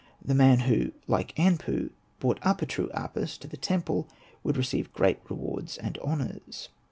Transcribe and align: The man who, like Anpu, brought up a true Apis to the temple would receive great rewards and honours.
The 0.19 0.33
man 0.33 0.61
who, 0.61 0.93
like 1.07 1.35
Anpu, 1.35 1.91
brought 2.19 2.39
up 2.43 2.63
a 2.63 2.65
true 2.65 2.89
Apis 2.91 3.37
to 3.37 3.47
the 3.47 3.55
temple 3.55 4.07
would 4.43 4.57
receive 4.57 4.91
great 4.93 5.19
rewards 5.29 5.77
and 5.77 5.99
honours. 5.99 6.69